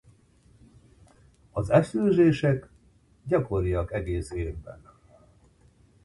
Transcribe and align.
Az 1.51 1.69
esőzések 1.69 2.69
gyakoriak 3.23 3.93
egész 3.93 4.31
évben. 4.31 4.81